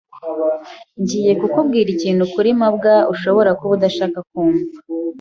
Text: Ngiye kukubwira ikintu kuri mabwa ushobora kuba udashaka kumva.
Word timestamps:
Ngiye 1.01 1.31
kukubwira 1.41 1.89
ikintu 1.95 2.23
kuri 2.33 2.49
mabwa 2.59 2.93
ushobora 3.13 3.51
kuba 3.59 3.71
udashaka 3.77 4.17
kumva. 4.29 4.63